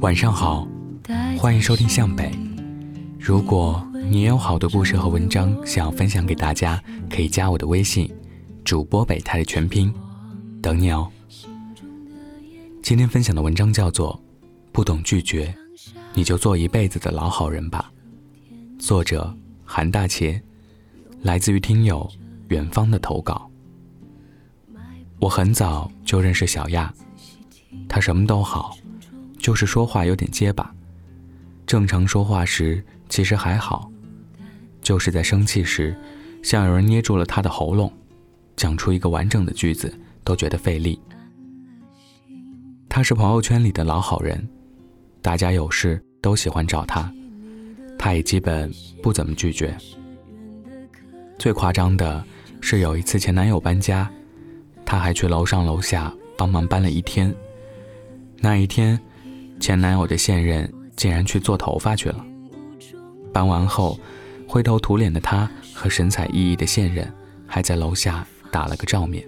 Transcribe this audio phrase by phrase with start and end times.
[0.00, 0.66] 晚上好，
[1.38, 2.32] 欢迎收听向北。
[3.18, 8.10] 如果你也有好的故事和文章想要分享给大家，可以加我的微信，
[8.64, 9.92] 主播北泰的全拼，
[10.62, 11.06] 等你哦。
[12.82, 14.14] 今天分享的文章叫做
[14.72, 15.54] 《不懂拒绝，
[16.14, 17.92] 你就做一辈子的老好人吧》，
[18.82, 19.36] 作者
[19.66, 20.40] 韩大茄，
[21.20, 22.10] 来自于听友
[22.48, 23.50] 远方的投稿。
[25.18, 26.90] 我很早就认识小亚，
[27.86, 28.74] 她什么都好。
[29.40, 30.70] 就是说话有点结巴，
[31.66, 33.90] 正常说话时其实还好，
[34.82, 35.96] 就是在生气时，
[36.42, 37.90] 像有人捏住了他的喉咙，
[38.54, 39.92] 讲出一个完整的句子
[40.24, 41.00] 都觉得费力。
[42.86, 44.46] 他是朋友圈里的老好人，
[45.22, 47.10] 大家有事都喜欢找他，
[47.98, 48.70] 他也基本
[49.02, 49.74] 不怎么拒绝。
[51.38, 52.22] 最夸张的
[52.60, 54.10] 是有一次前男友搬家，
[54.84, 57.34] 他还去楼上楼下帮忙搬了一天，
[58.38, 59.00] 那一天。
[59.60, 62.24] 前男友的现任竟然去做头发去了。
[63.32, 63.96] 搬完后，
[64.48, 67.08] 灰头土脸的他和神采奕奕的现任
[67.46, 69.24] 还在楼下打了个照面。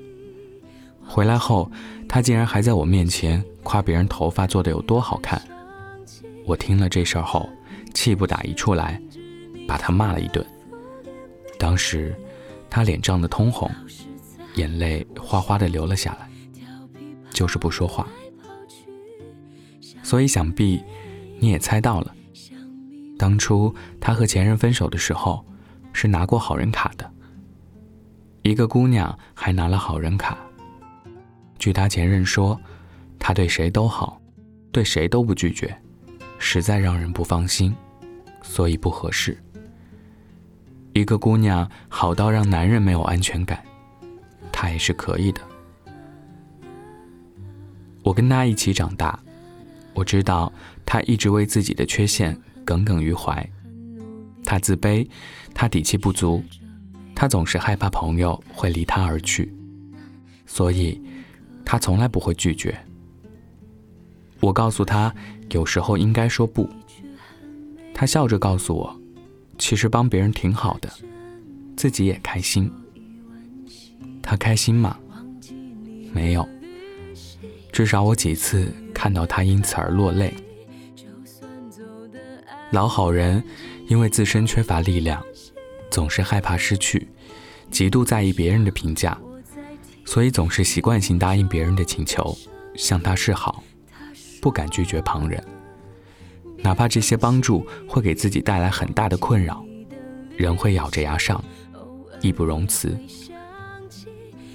[1.07, 1.71] 回来后，
[2.09, 5.41] 他竟然还在我面前夸别人头发做的有多好看。
[6.47, 7.49] 我听了这事儿后，
[7.95, 9.01] 气不打一处来，
[9.69, 10.45] 把他骂了一顿。
[11.59, 12.15] 当时，
[12.71, 13.71] 他脸涨得通红，
[14.55, 16.29] 眼泪哗哗的流了下来，
[17.31, 18.09] 就是不说话。
[20.13, 20.85] 所以想必
[21.41, 22.15] 你也猜到了，
[23.19, 25.43] 当初他和前任分手的时候，
[25.95, 27.11] 是拿过好人卡的。
[28.43, 30.37] 一个姑娘还拿了好人卡。
[31.59, 32.61] 据他前任说，
[33.19, 34.21] 他对谁都好，
[34.71, 35.75] 对谁都不拒绝，
[36.39, 37.75] 实在让人不放心，
[38.43, 39.43] 所以不合适。
[40.93, 43.65] 一个姑娘好到让男人没有安全感，
[44.53, 45.41] 他也是可以的。
[48.03, 49.19] 我跟他一起长大。
[49.95, 50.53] 我知道
[50.87, 53.49] 他一直为自己的缺陷耿耿于怀，
[54.45, 55.07] 他自卑，
[55.55, 56.43] 他底气不足，
[57.15, 59.55] 他总是害怕朋友会离他而去，
[60.47, 61.01] 所以，
[61.65, 62.77] 他从来不会拒绝。
[64.41, 65.15] 我告诉他，
[65.51, 66.69] 有时候应该说不。
[67.95, 69.01] 他笑着告诉我，
[69.59, 70.91] 其实帮别人挺好的，
[71.77, 72.71] 自己也开心。
[74.21, 74.99] 他开心吗？
[76.13, 76.49] 没有。
[77.71, 80.33] 至少我几次看到他因此而落泪。
[82.71, 83.43] 老好人
[83.89, 85.21] 因为自身缺乏力量，
[85.91, 87.09] 总是害怕失去，
[87.69, 89.19] 极度在意别人的评价，
[90.05, 92.33] 所以总是习惯性答应别人的请求，
[92.77, 93.65] 向他示好，
[94.41, 95.45] 不敢拒绝旁人。
[96.59, 99.67] 哪怕这些帮助会给自己带来很大的困扰，
[100.37, 101.43] 仍会咬着牙上，
[102.21, 102.97] 义不容辞。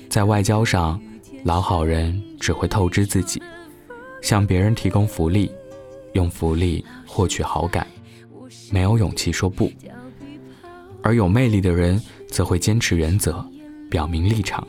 [0.08, 0.98] 在外交上。
[1.44, 3.42] 老好人只会透支自己，
[4.22, 5.52] 向别人提供福利，
[6.14, 7.86] 用福利获取好感，
[8.72, 9.70] 没有勇气说不；
[11.02, 13.46] 而有魅力的人则会坚持原则，
[13.90, 14.68] 表明立场，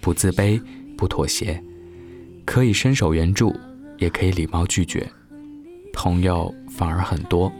[0.00, 0.60] 不自卑，
[0.96, 1.62] 不妥协，
[2.44, 3.54] 可以伸手援助，
[3.98, 5.06] 也可以礼貌拒绝，
[5.92, 7.52] 朋友反而很多。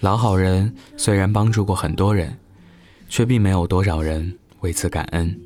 [0.00, 2.36] 老好人虽然帮助过很多人，
[3.08, 5.38] 却并没有多少人为此感恩。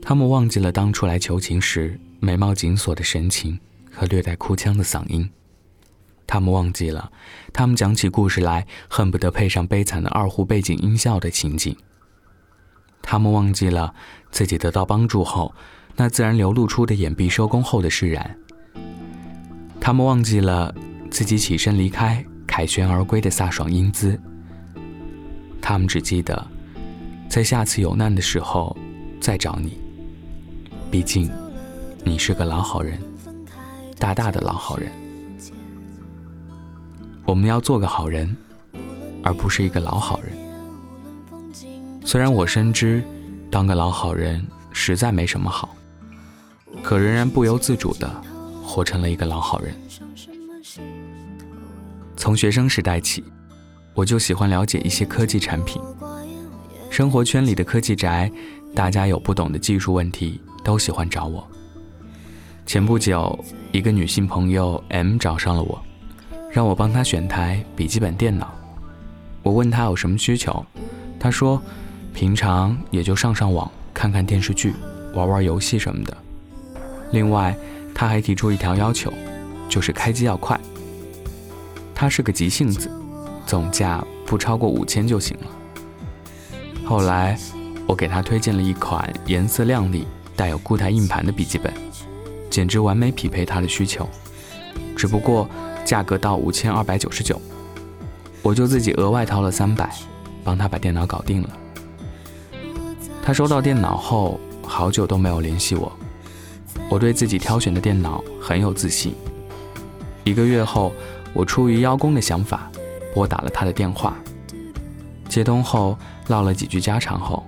[0.00, 3.58] 他们忘记了当初来求情时眉毛紧锁的神情
[3.92, 5.30] 和略带哭腔的嗓音，
[6.26, 7.10] 他们忘记了
[7.52, 11.76] 他们讲起故事来恨不得配上悲惨的二胡背景音效的情景。
[13.00, 13.94] 他们忘记了
[14.30, 15.54] 自己得到帮助后
[15.96, 18.38] 那自然流露出的眼壁收工后的释然。
[19.80, 20.74] 他们忘记了
[21.10, 24.20] 自己起身离开凯旋而归的飒爽英姿。
[25.62, 26.46] 他们只记得，
[27.28, 28.76] 在下次有难的时候
[29.20, 29.78] 再找你。
[30.90, 31.30] 毕竟，
[32.04, 32.98] 你是个老好人，
[33.98, 34.90] 大大的老好人。
[37.24, 38.34] 我们要做个好人，
[39.22, 40.32] 而不是一个老好人。
[42.04, 43.02] 虽然我深知，
[43.50, 45.76] 当个老好人实在没什么好，
[46.82, 48.10] 可仍然不由自主的
[48.64, 49.74] 活成了一个老好人。
[52.16, 53.22] 从学生时代起，
[53.94, 55.80] 我就喜欢了解一些科技产品。
[56.90, 58.32] 生活圈里的科技宅，
[58.74, 60.40] 大家有不懂的技术问题。
[60.64, 61.48] 都喜欢找我。
[62.68, 63.42] 前不久，
[63.72, 65.82] 一个女性朋友 M 找上了我，
[66.50, 68.54] 让我帮她选台笔记本电脑。
[69.42, 70.62] 我问她有什么需求，
[71.18, 71.62] 她说
[72.12, 74.74] 平常也就上上网、看看电视剧、
[75.14, 76.14] 玩玩游戏什么的。
[77.10, 77.56] 另外，
[77.94, 79.10] 她还提出一条要求，
[79.66, 80.60] 就是开机要快。
[81.94, 82.90] 她是个急性子，
[83.46, 85.46] 总价不超过五千就行了。
[86.84, 87.38] 后来，
[87.86, 90.06] 我给她推荐了一款颜色亮丽。
[90.36, 91.74] 带有固态硬盘的笔记本，
[92.58, 94.08] 简直完美匹配他的需求。
[94.96, 95.48] 只不过
[95.84, 97.40] 价格到五千二百九十九，
[98.42, 99.88] 我就自己额外掏了三百，
[100.42, 101.50] 帮他把电脑搞定了。
[103.22, 105.92] 他收到电脑后，好久都没有联系我。
[106.90, 109.14] 我对自己挑选的电脑很有自信。
[110.24, 110.92] 一个月后，
[111.32, 112.68] 我出于邀功的想法，
[113.14, 114.16] 拨打了他的电话。
[115.28, 115.96] 接通后，
[116.26, 117.46] 唠了几句家常后，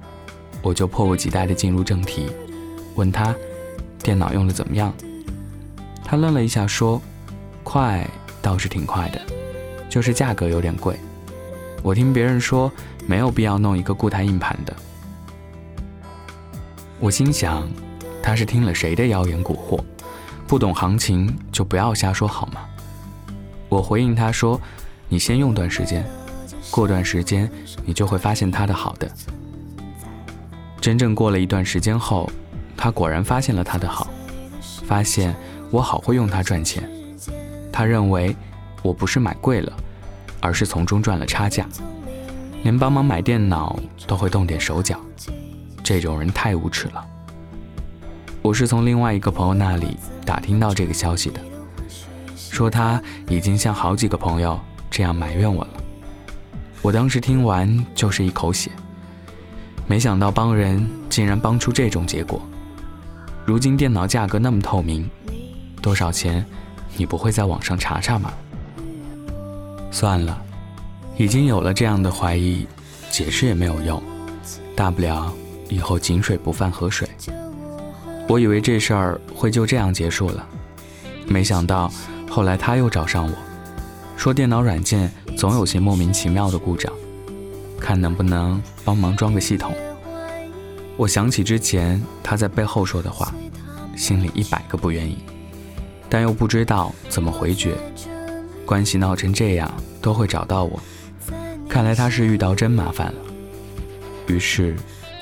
[0.63, 2.29] 我就迫不及待地进入正题，
[2.95, 3.35] 问他
[4.11, 4.93] 电脑用的怎么样。
[6.05, 7.01] 他愣了一下，说
[7.63, 8.05] ：“快
[8.43, 9.23] 倒是挺快的，
[9.89, 10.99] 就是价格有点贵。
[11.81, 12.73] 我听别人说
[13.07, 14.75] 没有必要弄一个固态硬盘的。”
[16.99, 17.69] 我心想，
[18.21, 19.81] 他是听了谁的谣言蛊惑？
[20.49, 22.63] 不懂行情就不要瞎说好吗？
[23.69, 24.61] 我回应他说
[25.09, 26.05] ：“你先用段时间，
[26.69, 27.49] 过段时间
[27.85, 29.09] 你就会发现它的好的。”
[30.83, 32.29] 真正过了一段时间后，
[32.83, 34.09] 他果然发现了他的好，
[34.87, 35.37] 发现
[35.71, 36.89] 我好会用它赚钱。
[37.71, 38.35] 他认为
[38.83, 39.71] 我不是买贵了，
[40.41, 41.69] 而是从中赚了差价，
[42.63, 44.99] 连帮忙买电脑都会动点手脚。
[45.85, 47.07] 这种人太无耻了。
[48.41, 51.41] 我是从另外一个朋友那里打听到这个消息的，
[52.35, 52.99] 说他
[53.29, 54.59] 已经向好几个朋友
[54.91, 55.71] 这样埋怨我了。
[56.81, 58.71] 我当时听完就是一口血，
[59.87, 62.41] 没想到帮人竟然帮出这种结果。
[63.45, 65.09] 如今电脑价格那么透明，
[65.83, 66.45] 多少钱，
[66.97, 68.33] 你不会在网上查查吗？
[69.91, 70.41] 算了，
[71.17, 72.67] 已经有了这样的怀疑，
[73.11, 74.01] 解释也没有用，
[74.77, 75.33] 大不了。
[75.69, 77.09] 以后井水不犯河水。
[78.29, 80.47] 我以为这事儿会就这样结束了，
[81.27, 81.91] 没想到
[82.29, 83.33] 后来他又找上我，
[84.17, 86.93] 说电脑软件总有些莫名其妙的故障，
[87.81, 89.73] 看能不能帮忙装个系统。
[91.01, 93.33] 我想起之前他在背后说的话，
[93.97, 95.17] 心里一百个不愿意，
[96.11, 97.75] 但又不知道怎么回绝。
[98.67, 100.79] 关系闹成这样都会找到我，
[101.67, 103.19] 看来他是遇到真麻烦了。
[104.27, 104.77] 于是。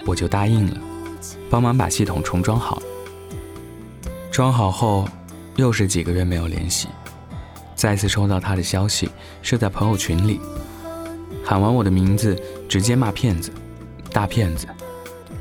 [0.07, 0.77] 我就答应了，
[1.51, 2.81] 帮忙把系统重装好。
[4.31, 5.07] 装好后，
[5.57, 6.89] 又是几个月没有联系。
[7.75, 9.11] 再次收到他的消息，
[9.43, 10.41] 是在朋友群里，
[11.45, 13.53] 喊完我的名字，直接骂骗子，
[14.11, 14.67] 大骗子，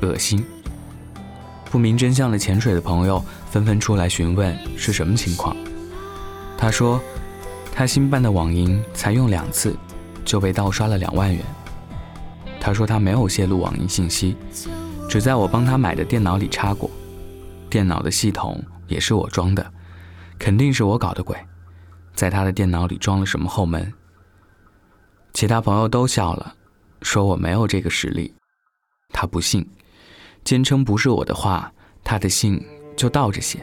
[0.02, 0.44] 恶心。
[1.70, 5.56] 不明真相的潜水的朋友纷纷出来询问是什么情况。
[6.56, 7.00] 他说，
[7.72, 9.76] 他新办的网银才用两次，
[10.24, 11.44] 就被盗刷了两万元。
[12.60, 14.36] 他说他没有泄露网银信息，
[15.08, 16.90] 只在我帮他买的电脑里插过，
[17.70, 19.72] 电脑的系统也是我装的，
[20.38, 21.36] 肯定是我搞的鬼，
[22.14, 23.92] 在他的电脑里装了什么后门。
[25.32, 26.54] 其他朋友都笑了，
[27.02, 28.34] 说我没有这个实力，
[29.10, 29.64] 他不信，
[30.48, 31.70] 坚称不是我的话，
[32.02, 32.58] 他的信
[32.96, 33.58] 就倒着写。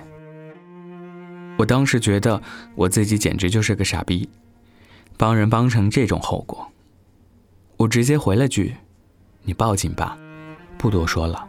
[1.58, 2.40] 我当时觉得
[2.76, 4.30] 我自己简直就是个傻逼，
[5.18, 6.64] 帮人帮成这种后果，
[7.78, 8.76] 我直接回了句。
[9.42, 10.16] 你报警吧，
[10.78, 11.48] 不多说了，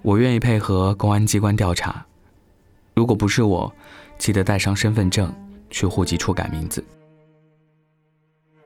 [0.00, 2.06] 我愿意配合公安机关调查。
[2.94, 3.74] 如果不是我，
[4.16, 5.34] 记得带上身份证
[5.70, 6.84] 去户籍处改名字。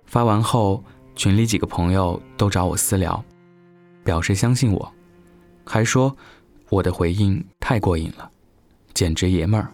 [0.05, 0.85] 发完后，
[1.15, 3.25] 群里几个朋友都找我私聊，
[4.05, 4.93] 表示相信我，
[5.67, 6.17] 还说
[6.71, 8.31] 我的回应太过瘾了，
[8.95, 9.73] 简直爷们儿。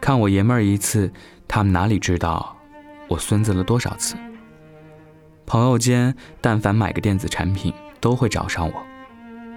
[0.00, 1.10] 看我爷们儿一次，
[1.48, 2.56] 他们哪里知道
[3.08, 4.14] 我孙子了多少次？
[5.46, 8.86] 朋友间，但凡买个电子产品，都会找上我，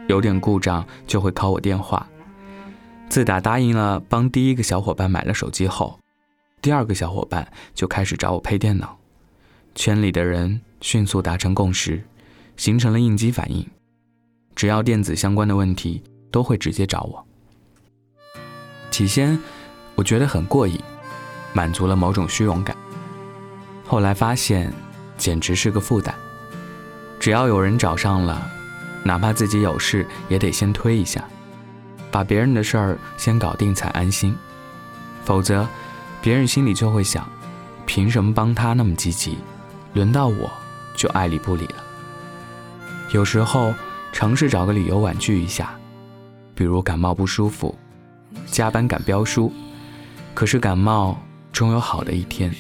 [0.07, 2.07] 有点故障就会考我电话。
[3.09, 5.99] 自打答应了帮第一个小伙伴买了手机后，
[6.61, 8.97] 第二个小伙伴就开始找我配电脑，
[9.75, 12.01] 圈里的人迅速达成共识，
[12.55, 13.67] 形成了应激反应，
[14.55, 17.25] 只要电子相关的问题，都会直接找我。
[18.89, 19.39] 起先，
[19.95, 20.79] 我觉得很过瘾，
[21.53, 22.75] 满足了某种虚荣感。
[23.85, 24.71] 后来发现。
[25.17, 26.15] 简直是个负担。
[27.19, 28.41] 只要有人找上了，
[29.03, 31.23] 哪怕自己有事也得先推一下，
[32.09, 34.35] 把别人的事儿先搞定才安心。
[35.23, 35.67] 否则，
[36.23, 37.29] 别人心里就会想：
[37.85, 39.37] 凭什么帮他那么积极，
[39.93, 40.49] 轮到我
[40.95, 41.75] 就爱理不理了？
[43.11, 43.71] 有时候
[44.11, 45.73] 尝试找个理由婉拒一下，
[46.53, 47.75] 比如感冒不舒服，
[48.45, 49.51] 加班赶标书。
[50.33, 51.17] 可是感冒
[51.51, 52.53] 终有好的一天，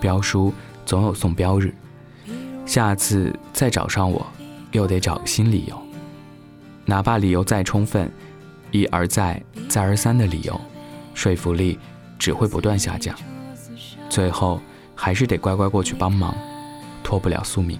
[0.00, 0.52] 标书。
[0.86, 1.74] 总有送标日，
[2.64, 4.26] 下次再找上我，
[4.72, 5.78] 又得找个新理由。
[6.86, 8.10] 哪怕理由再充分，
[8.70, 10.58] 一而再、再而三的理由，
[11.12, 11.78] 说服力
[12.18, 13.14] 只会不断下降，
[14.08, 14.58] 最后
[14.94, 16.34] 还是得乖乖过去帮忙，
[17.04, 17.78] 脱不了宿命。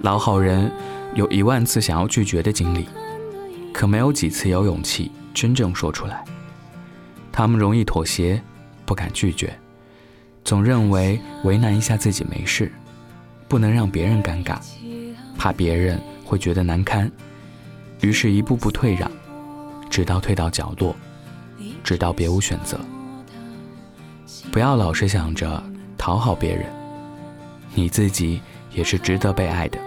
[0.00, 0.72] 老好人
[1.14, 2.86] 有一万次想要拒绝的经历，
[3.72, 6.24] 可没有几次有勇气真正说出来。
[7.30, 8.42] 他们容易妥协，
[8.86, 9.58] 不敢拒绝，
[10.42, 12.72] 总认为为难一下自己没事，
[13.46, 14.58] 不能让别人尴尬，
[15.36, 17.10] 怕别人会觉得难堪，
[18.00, 19.10] 于是一步步退让，
[19.90, 20.96] 直到退到角落，
[21.84, 22.80] 直到别无选择。
[24.50, 25.62] 不要老是想着
[25.98, 26.64] 讨好别人，
[27.74, 28.40] 你自己
[28.72, 29.78] 也是值得被爱的。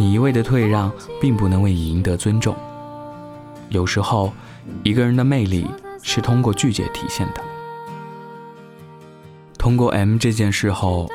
[0.00, 0.90] 你一味的退让，
[1.20, 2.56] 并不能为你赢得尊重。
[3.68, 4.32] 有时候，
[4.82, 5.66] 一个人的魅力
[6.02, 7.44] 是通过拒绝体现的。
[9.58, 11.06] 通过 M 这件事后，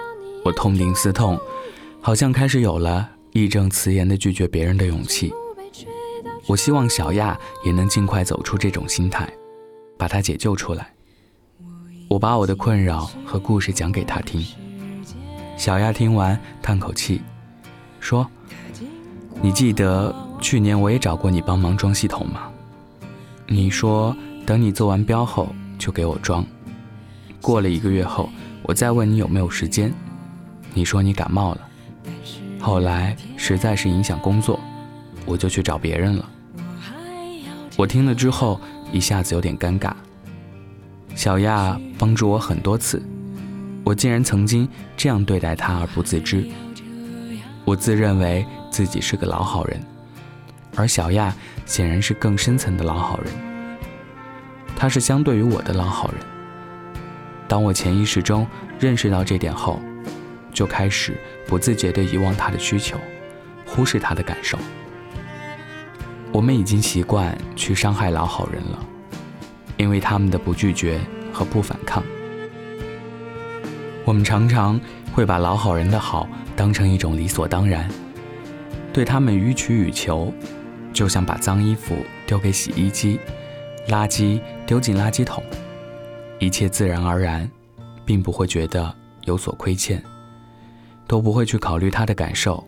[0.43, 1.35] 我痛定思痛，
[1.99, 5.33] 好像开始有了义正辞严的拒绝别人的勇气。
[6.45, 9.27] 我希望小亚也能尽快走出这种心态，
[9.97, 10.93] 把他解救出来。
[12.07, 14.45] 我把我的困扰和故事讲给他听。
[15.57, 17.23] 小亚听完，叹口气，
[17.99, 18.29] 说。
[19.41, 22.49] 你记得去年我也找过你帮忙装系统吗？
[23.47, 24.15] 你说
[24.45, 26.43] 等你做完标后就给我装。
[27.41, 28.29] 过了一个月后，
[28.63, 29.93] 我再问你有没有时间，
[30.73, 31.61] 你说你感冒了。
[32.59, 34.59] 后来实在是影响工作，
[35.25, 36.27] 我就去找别人了。
[37.77, 38.59] 我听了之后
[38.91, 39.91] 一下子有点尴尬。
[41.13, 43.01] 小亚帮助我很多次，
[43.83, 46.47] 我竟然曾经这样对待他而不自知。
[47.63, 49.81] 我自认为自己是个老好人，
[50.75, 51.33] 而小亚
[51.65, 53.31] 显然是更深层的老好人。
[54.75, 56.19] 他是相对于我的老好人。
[57.47, 58.45] 当我潜意识中
[58.77, 59.79] 认识到这点后，
[60.51, 61.17] 就开始
[61.47, 62.99] 不自觉地遗忘他的需求，
[63.65, 64.57] 忽视他的感受。
[66.33, 68.85] 我们已经习惯去伤害老好人了，
[69.77, 70.99] 因为他们的不拒绝
[71.31, 72.03] 和不反抗。
[74.03, 74.77] 我们常常
[75.13, 76.27] 会把老好人的好。
[76.57, 77.89] 当成一种理所当然，
[78.95, 80.33] 对他们予取予求，
[80.93, 83.19] 就像把脏衣服丢给洗衣机，
[83.89, 85.43] 垃圾丢进垃圾桶，
[86.39, 87.51] 一切自然而然，
[88.05, 90.01] 并不会觉得有所亏欠，
[91.07, 92.65] 都不会去考虑他的感受。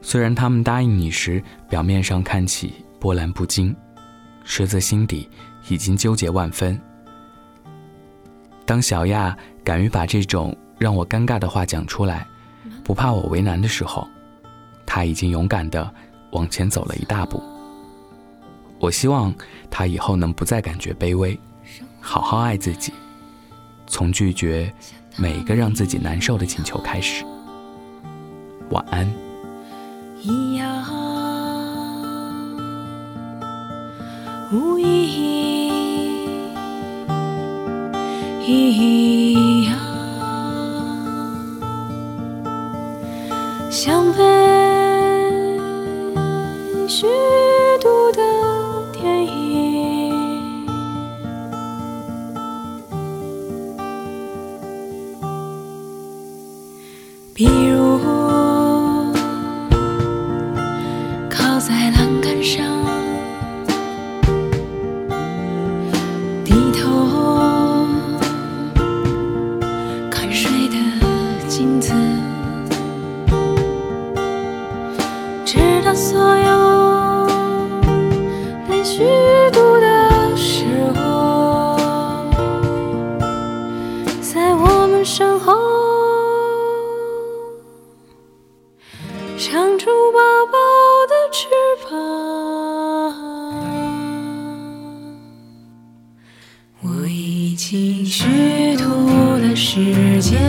[0.00, 3.72] 虽然他们答应你时，表面上看起波澜不惊，
[4.42, 5.30] 实则心底
[5.68, 6.76] 已经纠结万分。
[8.66, 12.26] 当小亚敢于把这种让我尴尬的话讲出来。
[12.82, 14.08] 不怕我为难的时候，
[14.94, 15.90] 他已经勇敢地
[16.32, 17.42] 往前走了一大步。
[18.78, 19.34] 我希望
[19.70, 21.40] 他以后能不再感觉卑微，
[21.98, 22.92] 好好爱自己，
[23.86, 24.70] 从拒绝
[25.16, 27.24] 每一个让自己难受的请求开始。
[28.68, 29.10] 晚安。
[34.52, 35.32] 无意义。
[43.70, 44.81] 想飞
[46.94, 47.06] 虚
[47.80, 48.20] 度的
[48.92, 50.12] 电影，
[57.32, 57.98] 比如
[61.30, 62.62] 靠在栏杆上，
[66.44, 66.90] 低头
[70.10, 70.76] 看水的
[71.48, 71.94] 镜子。
[75.46, 76.71] 直到所有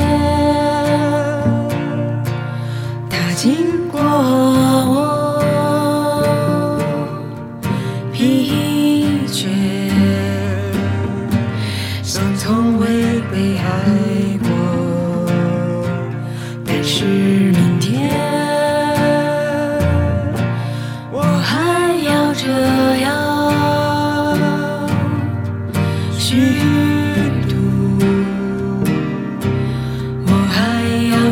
[0.04, 1.80] 时间，
[3.10, 5.23] 它经过我。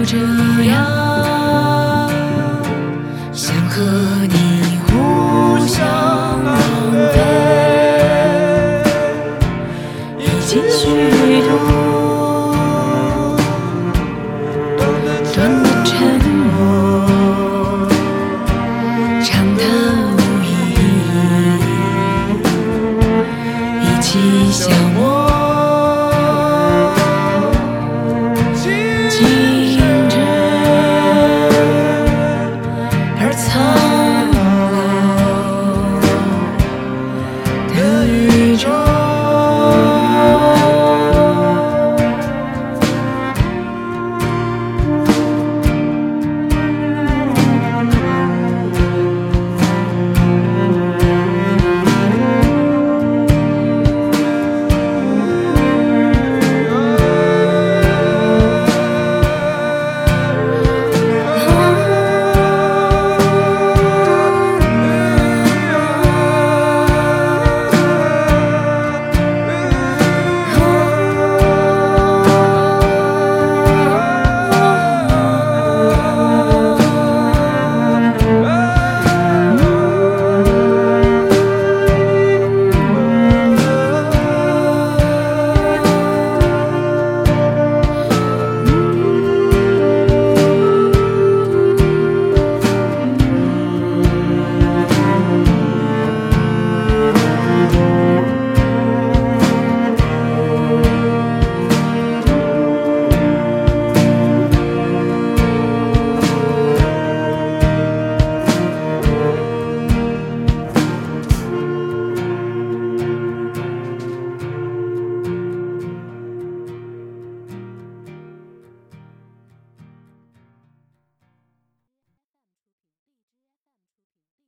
[0.03, 1.00] 就这样。